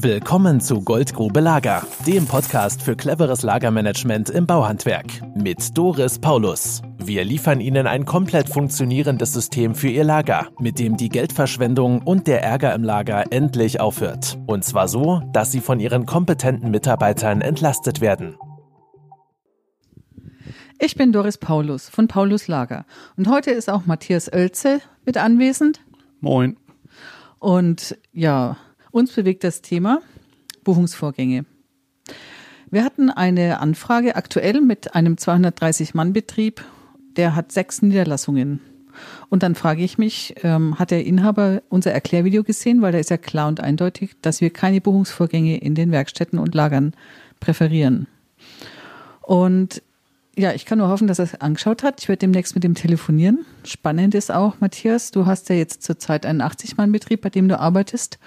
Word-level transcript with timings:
Willkommen 0.00 0.60
zu 0.60 0.80
Goldgrube 0.82 1.40
Lager, 1.40 1.84
dem 2.06 2.24
Podcast 2.24 2.82
für 2.82 2.94
cleveres 2.94 3.42
Lagermanagement 3.42 4.30
im 4.30 4.46
Bauhandwerk 4.46 5.06
mit 5.34 5.76
Doris 5.76 6.20
Paulus. 6.20 6.82
Wir 6.98 7.24
liefern 7.24 7.60
Ihnen 7.60 7.88
ein 7.88 8.04
komplett 8.04 8.48
funktionierendes 8.48 9.32
System 9.32 9.74
für 9.74 9.88
Ihr 9.88 10.04
Lager, 10.04 10.50
mit 10.60 10.78
dem 10.78 10.96
die 10.96 11.08
Geldverschwendung 11.08 12.02
und 12.02 12.28
der 12.28 12.44
Ärger 12.44 12.76
im 12.76 12.84
Lager 12.84 13.24
endlich 13.32 13.80
aufhört. 13.80 14.38
Und 14.46 14.62
zwar 14.62 14.86
so, 14.86 15.20
dass 15.32 15.50
Sie 15.50 15.60
von 15.60 15.80
Ihren 15.80 16.06
kompetenten 16.06 16.70
Mitarbeitern 16.70 17.40
entlastet 17.40 18.00
werden. 18.00 18.36
Ich 20.78 20.94
bin 20.94 21.10
Doris 21.10 21.38
Paulus 21.38 21.88
von 21.88 22.06
Paulus 22.06 22.46
Lager 22.46 22.86
und 23.16 23.28
heute 23.28 23.50
ist 23.50 23.68
auch 23.68 23.84
Matthias 23.84 24.32
Oelze 24.32 24.80
mit 25.04 25.16
anwesend. 25.16 25.80
Moin. 26.20 26.56
Und 27.40 27.98
ja, 28.12 28.58
uns 28.90 29.12
bewegt 29.12 29.44
das 29.44 29.62
Thema 29.62 30.00
Buchungsvorgänge. 30.64 31.44
Wir 32.70 32.84
hatten 32.84 33.10
eine 33.10 33.60
Anfrage 33.60 34.16
aktuell 34.16 34.60
mit 34.60 34.94
einem 34.94 35.14
230-Mann-Betrieb, 35.14 36.62
der 37.16 37.34
hat 37.34 37.52
sechs 37.52 37.80
Niederlassungen. 37.80 38.60
Und 39.28 39.42
dann 39.42 39.54
frage 39.54 39.82
ich 39.82 39.96
mich, 39.98 40.34
ähm, 40.42 40.78
hat 40.78 40.90
der 40.90 41.04
Inhaber 41.04 41.62
unser 41.68 41.92
Erklärvideo 41.92 42.42
gesehen, 42.42 42.82
weil 42.82 42.92
da 42.92 42.98
ist 42.98 43.10
ja 43.10 43.16
klar 43.16 43.48
und 43.48 43.60
eindeutig, 43.60 44.16
dass 44.22 44.40
wir 44.40 44.50
keine 44.50 44.80
Buchungsvorgänge 44.80 45.58
in 45.58 45.74
den 45.74 45.92
Werkstätten 45.92 46.38
und 46.38 46.54
Lagern 46.54 46.94
präferieren. 47.40 48.06
Und 49.22 49.82
ja, 50.38 50.52
ich 50.52 50.64
kann 50.64 50.78
nur 50.78 50.88
hoffen, 50.88 51.08
dass 51.08 51.18
er 51.18 51.24
es 51.24 51.40
angeschaut 51.40 51.82
hat. 51.82 52.00
Ich 52.00 52.08
werde 52.08 52.20
demnächst 52.20 52.54
mit 52.54 52.64
ihm 52.64 52.74
telefonieren. 52.74 53.44
Spannend 53.64 54.14
ist 54.14 54.30
auch, 54.30 54.60
Matthias, 54.60 55.10
du 55.10 55.26
hast 55.26 55.48
ja 55.48 55.56
jetzt 55.56 55.82
zurzeit 55.82 56.24
einen 56.24 56.40
80-Mann-Betrieb, 56.40 57.20
bei 57.22 57.28
dem 57.28 57.48
du 57.48 57.58
arbeitest. 57.58 58.20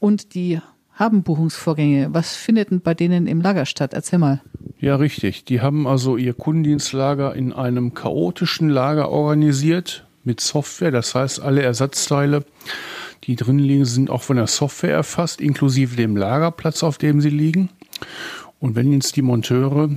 Und 0.00 0.34
die 0.34 0.60
haben 0.92 1.22
Buchungsvorgänge. 1.22 2.08
Was 2.12 2.34
findet 2.34 2.72
denn 2.72 2.80
bei 2.80 2.94
denen 2.94 3.28
im 3.28 3.40
Lager 3.40 3.64
statt? 3.64 3.94
Erzähl 3.94 4.18
mal. 4.18 4.42
Ja, 4.80 4.96
richtig. 4.96 5.44
Die 5.44 5.60
haben 5.60 5.86
also 5.86 6.16
ihr 6.16 6.34
Kundendienstlager 6.34 7.34
in 7.34 7.52
einem 7.52 7.94
chaotischen 7.94 8.68
Lager 8.68 9.08
organisiert 9.10 10.06
mit 10.24 10.40
Software. 10.40 10.90
Das 10.90 11.14
heißt, 11.14 11.40
alle 11.40 11.62
Ersatzteile, 11.62 12.44
die 13.24 13.36
drin 13.36 13.60
liegen, 13.60 13.84
sind 13.84 14.10
auch 14.10 14.22
von 14.22 14.36
der 14.36 14.48
Software 14.48 14.94
erfasst, 14.94 15.40
inklusive 15.40 15.94
dem 15.94 16.16
Lagerplatz, 16.16 16.82
auf 16.82 16.98
dem 16.98 17.20
sie 17.20 17.30
liegen. 17.30 17.68
Und 18.58 18.74
wenn 18.74 18.92
jetzt 18.92 19.14
die 19.14 19.22
Monteure 19.22 19.90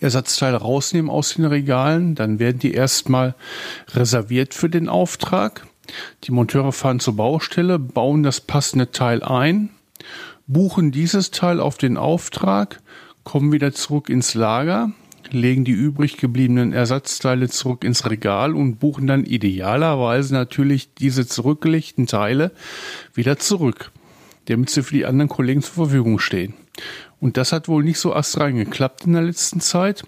Ersatzteile 0.00 0.56
rausnehmen 0.56 1.10
aus 1.10 1.34
den 1.34 1.44
Regalen, 1.44 2.14
dann 2.14 2.38
werden 2.38 2.58
die 2.58 2.72
erstmal 2.72 3.34
reserviert 3.92 4.54
für 4.54 4.68
den 4.68 4.88
Auftrag. 4.88 5.66
Die 6.24 6.32
Monteure 6.32 6.72
fahren 6.72 7.00
zur 7.00 7.16
Baustelle, 7.16 7.78
bauen 7.78 8.22
das 8.22 8.40
passende 8.40 8.90
Teil 8.90 9.22
ein, 9.22 9.70
buchen 10.46 10.90
dieses 10.90 11.30
Teil 11.30 11.60
auf 11.60 11.76
den 11.76 11.96
Auftrag, 11.96 12.80
kommen 13.22 13.52
wieder 13.52 13.72
zurück 13.72 14.08
ins 14.08 14.34
Lager, 14.34 14.92
legen 15.30 15.64
die 15.64 15.72
übrig 15.72 16.16
gebliebenen 16.16 16.72
Ersatzteile 16.72 17.48
zurück 17.48 17.84
ins 17.84 18.08
Regal 18.08 18.54
und 18.54 18.76
buchen 18.76 19.06
dann 19.06 19.24
idealerweise 19.24 20.34
natürlich 20.34 20.94
diese 20.94 21.26
zurückgelegten 21.26 22.06
Teile 22.06 22.52
wieder 23.14 23.38
zurück, 23.38 23.90
damit 24.46 24.70
sie 24.70 24.82
für 24.82 24.94
die 24.94 25.06
anderen 25.06 25.28
Kollegen 25.28 25.62
zur 25.62 25.74
Verfügung 25.74 26.18
stehen. 26.18 26.54
Und 27.20 27.36
das 27.36 27.52
hat 27.52 27.68
wohl 27.68 27.84
nicht 27.84 27.98
so 27.98 28.14
astrein 28.14 28.56
geklappt 28.56 29.06
in 29.06 29.12
der 29.14 29.22
letzten 29.22 29.60
Zeit. 29.60 30.04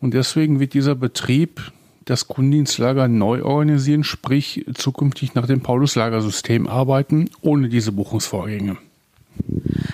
Und 0.00 0.14
deswegen 0.14 0.60
wird 0.60 0.74
dieser 0.74 0.94
Betrieb 0.94 1.72
das 2.04 2.28
Kundendienstlager 2.28 3.08
neu 3.08 3.42
organisieren, 3.42 4.04
sprich 4.04 4.64
zukünftig 4.74 5.34
nach 5.34 5.46
dem 5.46 5.60
Paulus-Lagersystem 5.60 6.66
arbeiten, 6.66 7.30
ohne 7.40 7.68
diese 7.68 7.92
Buchungsvorgänge. 7.92 8.76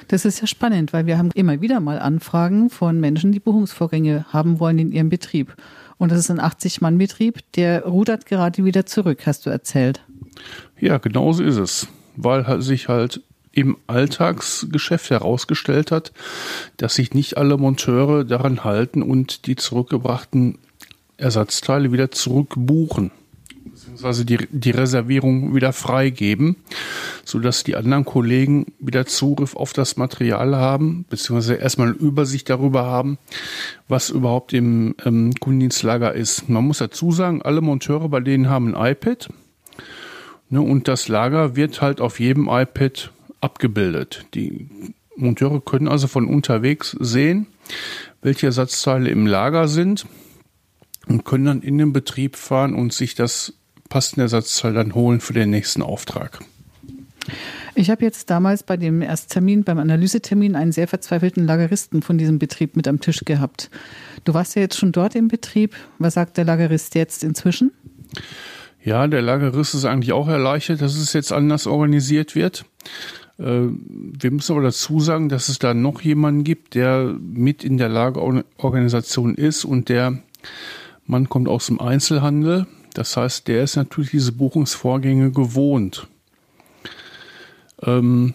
Das 0.08 0.24
ist 0.24 0.40
ja 0.40 0.46
spannend, 0.46 0.92
weil 0.92 1.06
wir 1.06 1.18
haben 1.18 1.30
immer 1.34 1.60
wieder 1.60 1.80
mal 1.80 1.98
Anfragen 1.98 2.70
von 2.70 2.98
Menschen, 2.98 3.32
die 3.32 3.40
Buchungsvorgänge 3.40 4.26
haben 4.30 4.58
wollen 4.58 4.78
in 4.78 4.92
ihrem 4.92 5.10
Betrieb. 5.10 5.54
Und 5.98 6.12
das 6.12 6.18
ist 6.18 6.30
ein 6.30 6.40
80-Mann-Betrieb, 6.40 7.40
der 7.54 7.84
rudert 7.84 8.26
gerade 8.26 8.64
wieder 8.64 8.86
zurück, 8.86 9.26
hast 9.26 9.46
du 9.46 9.50
erzählt. 9.50 10.00
Ja, 10.80 10.98
genau 10.98 11.32
so 11.32 11.42
ist 11.42 11.56
es. 11.56 11.88
Weil 12.16 12.62
sich 12.62 12.88
halt 12.88 13.20
im 13.52 13.76
Alltagsgeschäft 13.86 15.10
herausgestellt 15.10 15.90
hat, 15.90 16.12
dass 16.76 16.94
sich 16.94 17.14
nicht 17.14 17.36
alle 17.36 17.56
Monteure 17.56 18.24
daran 18.24 18.64
halten 18.64 19.02
und 19.02 19.46
die 19.46 19.56
zurückgebrachten 19.56 20.58
Ersatzteile 21.16 21.92
wieder 21.92 22.10
zurückbuchen 22.10 23.10
beziehungsweise 23.88 24.24
die, 24.24 24.38
die 24.50 24.70
Reservierung 24.70 25.54
wieder 25.54 25.72
freigeben, 25.72 26.56
sodass 27.24 27.64
die 27.64 27.76
anderen 27.76 28.04
Kollegen 28.04 28.66
wieder 28.78 29.06
Zugriff 29.06 29.56
auf 29.56 29.72
das 29.72 29.96
Material 29.96 30.56
haben, 30.56 31.04
beziehungsweise 31.08 31.54
erstmal 31.54 31.88
eine 31.88 31.96
Übersicht 31.96 32.48
darüber 32.50 32.84
haben, 32.84 33.18
was 33.88 34.10
überhaupt 34.10 34.52
im 34.52 34.94
ähm, 35.04 35.32
Kundendienstlager 35.38 36.12
ist. 36.12 36.48
Man 36.48 36.64
muss 36.64 36.78
dazu 36.78 37.12
sagen, 37.12 37.42
alle 37.42 37.60
Monteure 37.60 38.08
bei 38.08 38.20
denen 38.20 38.48
haben 38.48 38.74
ein 38.74 38.92
iPad 38.92 39.28
ne, 40.50 40.60
und 40.60 40.88
das 40.88 41.08
Lager 41.08 41.56
wird 41.56 41.80
halt 41.80 42.00
auf 42.00 42.20
jedem 42.20 42.48
iPad 42.48 43.10
abgebildet. 43.40 44.26
Die 44.34 44.68
Monteure 45.16 45.60
können 45.60 45.88
also 45.88 46.06
von 46.06 46.26
unterwegs 46.26 46.96
sehen, 47.00 47.46
welche 48.22 48.46
Ersatzteile 48.46 49.10
im 49.10 49.26
Lager 49.26 49.68
sind 49.68 50.06
und 51.06 51.24
können 51.24 51.44
dann 51.44 51.62
in 51.62 51.78
den 51.78 51.92
Betrieb 51.92 52.36
fahren 52.36 52.74
und 52.74 52.92
sich 52.92 53.14
das 53.14 53.54
passende 53.88 54.22
Ersatzteil 54.22 54.74
dann 54.74 54.94
holen 54.94 55.20
für 55.20 55.32
den 55.32 55.50
nächsten 55.50 55.82
Auftrag. 55.82 56.40
Ich 57.74 57.90
habe 57.90 58.04
jetzt 58.04 58.30
damals 58.30 58.62
bei 58.62 58.76
dem 58.76 59.02
Ersttermin, 59.02 59.62
beim 59.62 59.78
Analysetermin, 59.78 60.56
einen 60.56 60.72
sehr 60.72 60.88
verzweifelten 60.88 61.46
Lageristen 61.46 62.02
von 62.02 62.18
diesem 62.18 62.38
Betrieb 62.38 62.74
mit 62.76 62.88
am 62.88 63.00
Tisch 63.00 63.20
gehabt. 63.24 63.70
Du 64.24 64.34
warst 64.34 64.56
ja 64.56 64.62
jetzt 64.62 64.76
schon 64.76 64.92
dort 64.92 65.14
im 65.14 65.28
Betrieb. 65.28 65.76
Was 65.98 66.14
sagt 66.14 66.36
der 66.38 66.44
Lagerist 66.44 66.94
jetzt 66.94 67.22
inzwischen? 67.22 67.72
Ja, 68.82 69.06
der 69.06 69.22
Lagerist 69.22 69.74
ist 69.74 69.84
eigentlich 69.84 70.12
auch 70.12 70.28
erleichtert, 70.28 70.80
dass 70.80 70.96
es 70.96 71.12
jetzt 71.12 71.32
anders 71.32 71.66
organisiert 71.66 72.34
wird. 72.34 72.64
Äh, 73.38 73.68
wir 73.70 74.30
müssen 74.30 74.52
aber 74.52 74.62
dazu 74.62 75.00
sagen, 75.00 75.28
dass 75.28 75.48
es 75.48 75.58
da 75.58 75.74
noch 75.74 76.00
jemanden 76.00 76.44
gibt, 76.44 76.74
der 76.74 77.14
mit 77.20 77.64
in 77.64 77.78
der 77.78 77.88
Lagerorganisation 77.88 79.34
ist 79.34 79.64
und 79.64 79.88
der 79.88 80.18
Mann 81.06 81.28
kommt 81.28 81.48
aus 81.48 81.66
dem 81.66 81.80
Einzelhandel. 81.80 82.66
Das 82.94 83.16
heißt, 83.16 83.48
der 83.48 83.62
ist 83.62 83.76
natürlich 83.76 84.10
diese 84.10 84.32
Buchungsvorgänge 84.32 85.30
gewohnt. 85.30 86.06
Ähm, 87.82 88.34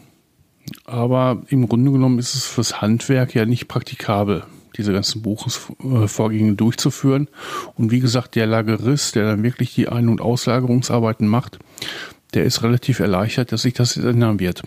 aber 0.86 1.44
im 1.50 1.68
Grunde 1.68 1.92
genommen 1.92 2.20
ist 2.20 2.36
es 2.36 2.46
fürs 2.46 2.82
Handwerk 2.82 3.36
ja 3.36 3.46
nicht 3.46 3.68
praktikabel, 3.68 4.44
diese 4.78 4.94
ganzen 4.94 5.22
Buchungsvorgänge 5.22 6.54
durchzuführen. 6.54 7.28
Und 7.76 7.92
wie 7.92 8.00
gesagt, 8.00 8.36
der 8.36 8.48
Lagerist, 8.48 9.16
der 9.16 9.26
dann 9.26 9.44
wirklich 9.44 9.76
die 9.76 9.90
Ein- 9.90 10.08
und 10.08 10.22
Auslagerungsarbeiten 10.22 11.28
macht, 11.28 11.60
der 12.34 12.46
ist 12.46 12.64
relativ 12.64 13.00
erleichtert, 13.00 13.52
dass 13.52 13.64
sich 13.64 13.74
das 13.74 13.98
ändern 13.98 14.40
wird. 14.40 14.64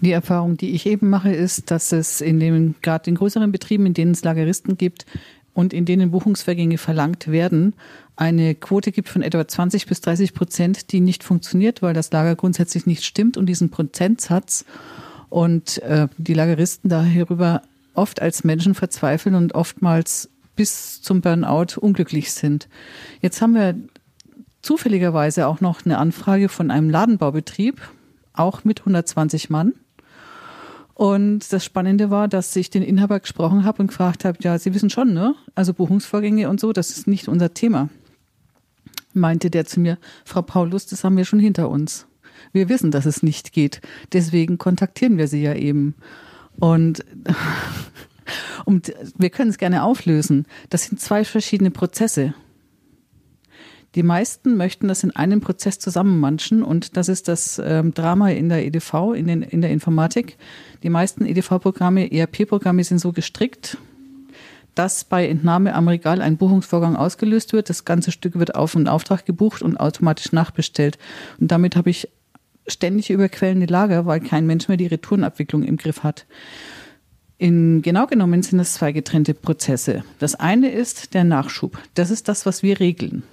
Die 0.00 0.12
Erfahrung, 0.12 0.56
die 0.56 0.70
ich 0.70 0.86
eben 0.86 1.10
mache, 1.10 1.32
ist, 1.32 1.70
dass 1.70 1.92
es 1.92 2.20
in 2.20 2.40
den, 2.40 2.74
gerade 2.82 3.10
in 3.10 3.16
größeren 3.16 3.52
Betrieben, 3.52 3.86
in 3.86 3.94
denen 3.94 4.12
es 4.12 4.24
Lageristen 4.24 4.76
gibt 4.76 5.06
und 5.54 5.72
in 5.72 5.84
denen 5.84 6.10
Buchungsvergänge 6.10 6.78
verlangt 6.78 7.28
werden, 7.28 7.74
eine 8.16 8.54
Quote 8.54 8.92
gibt 8.92 9.08
von 9.08 9.22
etwa 9.22 9.48
20 9.48 9.86
bis 9.86 10.02
30 10.02 10.34
Prozent, 10.34 10.92
die 10.92 11.00
nicht 11.00 11.24
funktioniert, 11.24 11.80
weil 11.80 11.94
das 11.94 12.12
Lager 12.12 12.36
grundsätzlich 12.36 12.86
nicht 12.86 13.04
stimmt 13.04 13.36
und 13.36 13.46
diesen 13.46 13.70
Prozentsatz 13.70 14.66
und 15.30 15.82
äh, 15.82 16.08
die 16.18 16.34
Lageristen 16.34 16.90
da 16.90 17.02
hierüber 17.02 17.62
oft 17.94 18.20
als 18.20 18.44
Menschen 18.44 18.74
verzweifeln 18.74 19.34
und 19.34 19.54
oftmals 19.54 20.28
bis 20.54 21.00
zum 21.00 21.22
Burnout 21.22 21.80
unglücklich 21.80 22.32
sind. 22.32 22.68
Jetzt 23.22 23.40
haben 23.40 23.54
wir 23.54 23.74
zufälligerweise 24.60 25.46
auch 25.46 25.60
noch 25.60 25.86
eine 25.86 25.96
Anfrage 25.96 26.48
von 26.48 26.70
einem 26.70 26.90
Ladenbaubetrieb, 26.90 27.80
auch 28.40 28.64
mit 28.64 28.80
120 28.80 29.50
Mann. 29.50 29.74
Und 30.94 31.50
das 31.52 31.64
Spannende 31.64 32.10
war, 32.10 32.28
dass 32.28 32.54
ich 32.56 32.68
den 32.68 32.82
Inhaber 32.82 33.20
gesprochen 33.20 33.64
habe 33.64 33.80
und 33.80 33.88
gefragt 33.88 34.24
habe, 34.24 34.38
ja, 34.42 34.58
Sie 34.58 34.74
wissen 34.74 34.90
schon, 34.90 35.14
ne? 35.14 35.34
Also 35.54 35.72
Buchungsvorgänge 35.72 36.48
und 36.50 36.60
so, 36.60 36.72
das 36.72 36.90
ist 36.90 37.06
nicht 37.06 37.28
unser 37.28 37.54
Thema. 37.54 37.88
Meinte 39.14 39.50
der 39.50 39.64
zu 39.64 39.80
mir, 39.80 39.96
Frau 40.24 40.42
Paulus, 40.42 40.86
das 40.86 41.02
haben 41.02 41.16
wir 41.16 41.24
schon 41.24 41.38
hinter 41.38 41.70
uns. 41.70 42.06
Wir 42.52 42.68
wissen, 42.68 42.90
dass 42.90 43.06
es 43.06 43.22
nicht 43.22 43.52
geht. 43.52 43.80
Deswegen 44.12 44.58
kontaktieren 44.58 45.16
wir 45.16 45.26
Sie 45.26 45.42
ja 45.42 45.54
eben. 45.54 45.94
Und, 46.58 47.04
und 48.64 48.92
wir 49.16 49.30
können 49.30 49.50
es 49.50 49.58
gerne 49.58 49.84
auflösen. 49.84 50.46
Das 50.68 50.84
sind 50.84 51.00
zwei 51.00 51.24
verschiedene 51.24 51.70
Prozesse. 51.70 52.34
Die 53.96 54.04
meisten 54.04 54.56
möchten 54.56 54.86
das 54.86 55.02
in 55.02 55.16
einem 55.16 55.40
Prozess 55.40 55.80
zusammenmanschen 55.80 56.62
und 56.62 56.96
das 56.96 57.08
ist 57.08 57.26
das 57.26 57.60
ähm, 57.64 57.92
Drama 57.92 58.30
in 58.30 58.48
der 58.48 58.64
EDV, 58.64 59.14
in, 59.14 59.26
den, 59.26 59.42
in 59.42 59.62
der 59.62 59.70
Informatik. 59.70 60.36
Die 60.84 60.90
meisten 60.90 61.26
EDV-Programme, 61.26 62.12
ERP-Programme 62.12 62.84
sind 62.84 63.00
so 63.00 63.12
gestrickt, 63.12 63.78
dass 64.76 65.02
bei 65.02 65.26
Entnahme 65.26 65.74
am 65.74 65.88
Regal 65.88 66.22
ein 66.22 66.36
Buchungsvorgang 66.36 66.94
ausgelöst 66.94 67.52
wird. 67.52 67.68
Das 67.68 67.84
ganze 67.84 68.12
Stück 68.12 68.38
wird 68.38 68.54
auf 68.54 68.76
einen 68.76 68.86
Auftrag 68.86 69.26
gebucht 69.26 69.60
und 69.60 69.78
automatisch 69.78 70.30
nachbestellt. 70.30 70.96
Und 71.40 71.50
damit 71.50 71.74
habe 71.74 71.90
ich 71.90 72.08
ständig 72.68 73.10
überquellende 73.10 73.66
Lager, 73.66 74.06
weil 74.06 74.20
kein 74.20 74.46
Mensch 74.46 74.68
mehr 74.68 74.76
die 74.76 74.86
Retourenabwicklung 74.86 75.64
im 75.64 75.76
Griff 75.76 76.04
hat. 76.04 76.26
In, 77.38 77.82
genau 77.82 78.06
genommen 78.06 78.42
sind 78.44 78.60
es 78.60 78.74
zwei 78.74 78.92
getrennte 78.92 79.34
Prozesse. 79.34 80.04
Das 80.20 80.36
eine 80.36 80.70
ist 80.70 81.14
der 81.14 81.24
Nachschub. 81.24 81.78
Das 81.94 82.10
ist 82.10 82.28
das, 82.28 82.46
was 82.46 82.62
wir 82.62 82.78
regeln. 82.78 83.24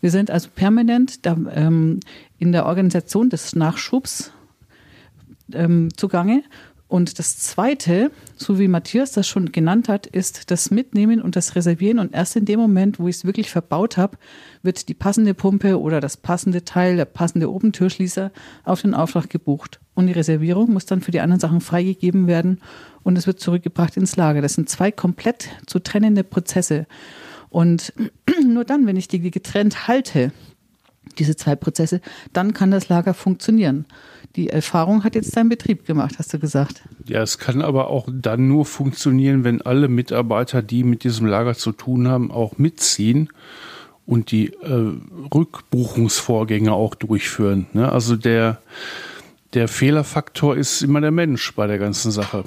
Wir 0.00 0.10
sind 0.10 0.30
also 0.30 0.48
permanent 0.54 1.24
da, 1.26 1.36
ähm, 1.52 2.00
in 2.38 2.52
der 2.52 2.66
Organisation 2.66 3.30
des 3.30 3.54
Nachschubs 3.54 4.32
ähm, 5.52 5.88
zugange. 5.96 6.42
Und 6.88 7.18
das 7.18 7.36
Zweite, 7.38 8.12
so 8.36 8.60
wie 8.60 8.68
Matthias 8.68 9.10
das 9.10 9.26
schon 9.26 9.50
genannt 9.50 9.88
hat, 9.88 10.06
ist 10.06 10.52
das 10.52 10.70
Mitnehmen 10.70 11.20
und 11.20 11.34
das 11.34 11.56
Reservieren. 11.56 11.98
Und 11.98 12.14
erst 12.14 12.36
in 12.36 12.44
dem 12.44 12.60
Moment, 12.60 13.00
wo 13.00 13.08
ich 13.08 13.16
es 13.16 13.24
wirklich 13.24 13.50
verbaut 13.50 13.96
habe, 13.96 14.18
wird 14.62 14.88
die 14.88 14.94
passende 14.94 15.34
Pumpe 15.34 15.80
oder 15.80 16.00
das 16.00 16.16
passende 16.16 16.64
Teil, 16.64 16.96
der 16.96 17.04
passende 17.06 17.50
Obentürschließer 17.50 18.30
auf 18.62 18.82
den 18.82 18.94
Auftrag 18.94 19.28
gebucht. 19.30 19.80
Und 19.94 20.06
die 20.06 20.12
Reservierung 20.12 20.72
muss 20.72 20.86
dann 20.86 21.00
für 21.00 21.10
die 21.10 21.20
anderen 21.20 21.40
Sachen 21.40 21.60
freigegeben 21.60 22.28
werden 22.28 22.60
und 23.02 23.18
es 23.18 23.26
wird 23.26 23.40
zurückgebracht 23.40 23.96
ins 23.96 24.16
Lager. 24.16 24.40
Das 24.40 24.54
sind 24.54 24.68
zwei 24.68 24.92
komplett 24.92 25.48
zu 25.66 25.80
trennende 25.80 26.22
Prozesse. 26.22 26.86
Und 27.56 27.94
nur 28.46 28.66
dann, 28.66 28.86
wenn 28.86 28.96
ich 28.96 29.08
die 29.08 29.30
getrennt 29.30 29.88
halte, 29.88 30.30
diese 31.16 31.36
zwei 31.36 31.56
Prozesse, 31.56 32.02
dann 32.34 32.52
kann 32.52 32.70
das 32.70 32.90
Lager 32.90 33.14
funktionieren. 33.14 33.86
Die 34.36 34.50
Erfahrung 34.50 35.04
hat 35.04 35.14
jetzt 35.14 35.34
dein 35.38 35.48
Betrieb 35.48 35.86
gemacht, 35.86 36.16
hast 36.18 36.34
du 36.34 36.38
gesagt. 36.38 36.82
Ja, 37.06 37.22
es 37.22 37.38
kann 37.38 37.62
aber 37.62 37.88
auch 37.88 38.10
dann 38.12 38.46
nur 38.46 38.66
funktionieren, 38.66 39.42
wenn 39.42 39.62
alle 39.62 39.88
Mitarbeiter, 39.88 40.60
die 40.60 40.84
mit 40.84 41.02
diesem 41.02 41.24
Lager 41.24 41.54
zu 41.54 41.72
tun 41.72 42.08
haben, 42.08 42.30
auch 42.30 42.58
mitziehen 42.58 43.30
und 44.04 44.32
die 44.32 44.48
äh, 44.48 44.92
Rückbuchungsvorgänge 45.34 46.74
auch 46.74 46.94
durchführen. 46.94 47.68
Ne? 47.72 47.90
Also 47.90 48.16
der, 48.16 48.60
der 49.54 49.68
Fehlerfaktor 49.68 50.58
ist 50.58 50.82
immer 50.82 51.00
der 51.00 51.10
Mensch 51.10 51.54
bei 51.54 51.66
der 51.66 51.78
ganzen 51.78 52.10
Sache. 52.10 52.44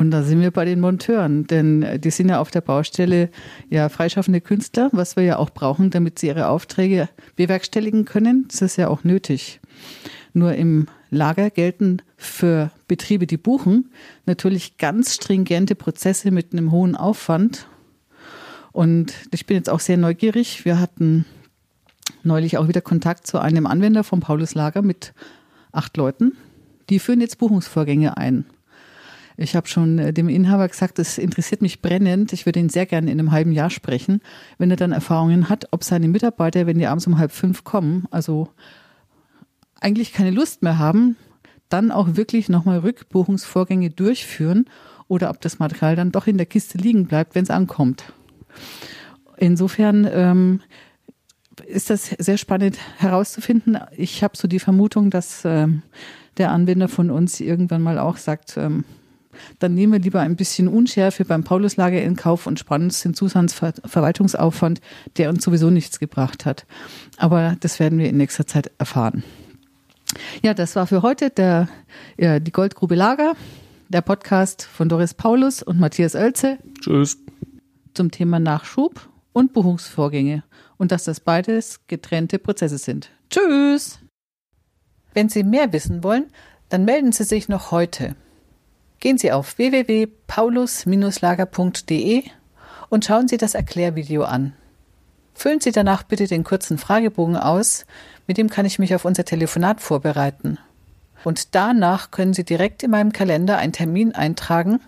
Und 0.00 0.12
da 0.12 0.22
sind 0.22 0.40
wir 0.40 0.50
bei 0.50 0.64
den 0.64 0.80
Monteuren, 0.80 1.46
denn 1.46 2.00
die 2.00 2.10
sind 2.10 2.30
ja 2.30 2.40
auf 2.40 2.50
der 2.50 2.62
Baustelle 2.62 3.28
ja 3.68 3.90
freischaffende 3.90 4.40
Künstler, 4.40 4.88
was 4.92 5.14
wir 5.14 5.24
ja 5.24 5.36
auch 5.36 5.50
brauchen, 5.50 5.90
damit 5.90 6.18
sie 6.18 6.28
ihre 6.28 6.48
Aufträge 6.48 7.10
bewerkstelligen 7.36 8.06
können. 8.06 8.46
Das 8.48 8.62
ist 8.62 8.78
ja 8.78 8.88
auch 8.88 9.04
nötig. 9.04 9.60
Nur 10.32 10.54
im 10.54 10.86
Lager 11.10 11.50
gelten 11.50 12.00
für 12.16 12.70
Betriebe, 12.88 13.26
die 13.26 13.36
buchen, 13.36 13.90
natürlich 14.24 14.78
ganz 14.78 15.16
stringente 15.16 15.74
Prozesse 15.74 16.30
mit 16.30 16.54
einem 16.54 16.72
hohen 16.72 16.96
Aufwand. 16.96 17.68
Und 18.72 19.12
ich 19.32 19.44
bin 19.44 19.58
jetzt 19.58 19.68
auch 19.68 19.80
sehr 19.80 19.98
neugierig. 19.98 20.64
Wir 20.64 20.80
hatten 20.80 21.26
neulich 22.22 22.56
auch 22.56 22.68
wieder 22.68 22.80
Kontakt 22.80 23.26
zu 23.26 23.38
einem 23.38 23.66
Anwender 23.66 24.02
vom 24.02 24.20
Paulus 24.20 24.54
Lager 24.54 24.80
mit 24.80 25.12
acht 25.72 25.94
Leuten. 25.98 26.38
Die 26.88 27.00
führen 27.00 27.20
jetzt 27.20 27.36
Buchungsvorgänge 27.36 28.16
ein. 28.16 28.46
Ich 29.40 29.56
habe 29.56 29.68
schon 29.68 29.98
äh, 29.98 30.12
dem 30.12 30.28
Inhaber 30.28 30.68
gesagt, 30.68 30.98
es 30.98 31.16
interessiert 31.16 31.62
mich 31.62 31.80
brennend. 31.80 32.34
Ich 32.34 32.44
würde 32.44 32.60
ihn 32.60 32.68
sehr 32.68 32.84
gerne 32.84 33.10
in 33.10 33.18
einem 33.18 33.32
halben 33.32 33.52
Jahr 33.52 33.70
sprechen, 33.70 34.20
wenn 34.58 34.70
er 34.70 34.76
dann 34.76 34.92
Erfahrungen 34.92 35.48
hat, 35.48 35.68
ob 35.70 35.82
seine 35.82 36.08
Mitarbeiter, 36.08 36.66
wenn 36.66 36.78
die 36.78 36.86
abends 36.86 37.06
um 37.06 37.16
halb 37.16 37.32
fünf 37.32 37.64
kommen, 37.64 38.06
also 38.10 38.50
eigentlich 39.80 40.12
keine 40.12 40.30
Lust 40.30 40.62
mehr 40.62 40.78
haben, 40.78 41.16
dann 41.70 41.90
auch 41.90 42.16
wirklich 42.16 42.50
nochmal 42.50 42.80
Rückbuchungsvorgänge 42.80 43.88
durchführen 43.88 44.66
oder 45.08 45.30
ob 45.30 45.40
das 45.40 45.58
Material 45.58 45.96
dann 45.96 46.12
doch 46.12 46.26
in 46.26 46.36
der 46.36 46.44
Kiste 46.44 46.76
liegen 46.76 47.06
bleibt, 47.06 47.34
wenn 47.34 47.44
es 47.44 47.50
ankommt. 47.50 48.12
Insofern 49.38 50.06
ähm, 50.12 50.60
ist 51.66 51.88
das 51.88 52.10
sehr 52.18 52.36
spannend 52.36 52.76
herauszufinden. 52.98 53.78
Ich 53.96 54.22
habe 54.22 54.36
so 54.36 54.48
die 54.48 54.60
Vermutung, 54.60 55.08
dass 55.08 55.46
ähm, 55.46 55.80
der 56.36 56.50
Anwender 56.50 56.88
von 56.88 57.10
uns 57.10 57.40
irgendwann 57.40 57.80
mal 57.80 57.98
auch 57.98 58.18
sagt, 58.18 58.58
ähm, 58.58 58.84
dann 59.58 59.74
nehmen 59.74 59.92
wir 59.92 60.00
lieber 60.00 60.20
ein 60.20 60.36
bisschen 60.36 60.68
Unschärfe 60.68 61.24
beim 61.24 61.44
Pauluslager 61.44 62.02
in 62.02 62.16
Kauf 62.16 62.46
und 62.46 62.58
sparen 62.58 62.84
uns 62.84 63.02
den 63.02 63.14
Zusatzverwaltungsaufwand, 63.14 64.80
der 65.16 65.30
uns 65.30 65.44
sowieso 65.44 65.70
nichts 65.70 65.98
gebracht 65.98 66.46
hat. 66.46 66.66
Aber 67.16 67.56
das 67.60 67.80
werden 67.80 67.98
wir 67.98 68.08
in 68.08 68.16
nächster 68.16 68.46
Zeit 68.46 68.70
erfahren. 68.78 69.22
Ja, 70.42 70.54
das 70.54 70.76
war 70.76 70.86
für 70.86 71.02
heute 71.02 71.30
der, 71.30 71.68
ja, 72.18 72.40
die 72.40 72.52
Goldgrube 72.52 72.94
Lager, 72.94 73.34
der 73.88 74.00
Podcast 74.00 74.62
von 74.62 74.88
Doris 74.88 75.14
Paulus 75.14 75.62
und 75.62 75.78
Matthias 75.78 76.14
Oelze. 76.14 76.58
Tschüss. 76.80 77.18
Zum 77.94 78.10
Thema 78.10 78.38
Nachschub 78.38 79.08
und 79.32 79.52
Buchungsvorgänge 79.52 80.42
und 80.78 80.92
dass 80.92 81.04
das 81.04 81.20
beides 81.20 81.86
getrennte 81.86 82.38
Prozesse 82.38 82.78
sind. 82.78 83.10
Tschüss! 83.30 83.98
Wenn 85.12 85.28
Sie 85.28 85.42
mehr 85.42 85.72
wissen 85.72 86.02
wollen, 86.04 86.26
dann 86.68 86.84
melden 86.84 87.12
Sie 87.12 87.24
sich 87.24 87.48
noch 87.48 87.70
heute. 87.70 88.14
Gehen 89.00 89.18
Sie 89.18 89.32
auf 89.32 89.58
www.paulus-lager.de 89.58 92.22
und 92.90 93.04
schauen 93.04 93.26
Sie 93.28 93.38
das 93.38 93.54
Erklärvideo 93.54 94.24
an. 94.24 94.52
Füllen 95.34 95.60
Sie 95.60 95.72
danach 95.72 96.02
bitte 96.02 96.26
den 96.26 96.44
kurzen 96.44 96.76
Fragebogen 96.76 97.38
aus, 97.38 97.86
mit 98.26 98.36
dem 98.36 98.50
kann 98.50 98.66
ich 98.66 98.78
mich 98.78 98.94
auf 98.94 99.06
unser 99.06 99.24
Telefonat 99.24 99.80
vorbereiten. 99.80 100.58
Und 101.24 101.54
danach 101.54 102.10
können 102.10 102.34
Sie 102.34 102.44
direkt 102.44 102.82
in 102.82 102.90
meinem 102.90 103.12
Kalender 103.12 103.56
einen 103.56 103.72
Termin 103.72 104.14
eintragen, 104.14 104.80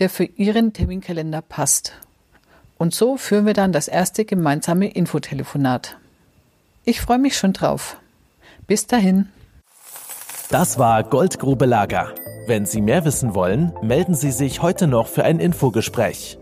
der 0.00 0.10
für 0.10 0.24
Ihren 0.24 0.72
Terminkalender 0.72 1.42
passt. 1.42 1.92
Und 2.76 2.92
so 2.92 3.16
führen 3.16 3.46
wir 3.46 3.54
dann 3.54 3.72
das 3.72 3.86
erste 3.86 4.24
gemeinsame 4.24 4.90
Infotelefonat. 4.90 5.96
Ich 6.84 7.00
freue 7.00 7.18
mich 7.18 7.36
schon 7.36 7.52
drauf. 7.52 7.98
Bis 8.66 8.88
dahin. 8.88 9.28
Das 10.50 10.78
war 10.78 11.04
Goldgrube 11.04 11.66
Lager. 11.66 12.12
Wenn 12.46 12.66
Sie 12.66 12.82
mehr 12.82 13.06
wissen 13.06 13.34
wollen, 13.34 13.72
melden 13.80 14.14
Sie 14.14 14.30
sich 14.30 14.60
heute 14.60 14.86
noch 14.86 15.06
für 15.08 15.24
ein 15.24 15.40
Infogespräch. 15.40 16.38